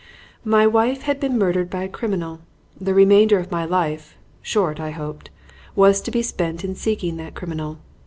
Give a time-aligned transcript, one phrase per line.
[0.43, 2.39] "My wife had been murdered by a criminal.
[2.79, 5.29] The remainder of my life short, I hoped
[5.75, 7.77] was to be spent in seeking that criminal.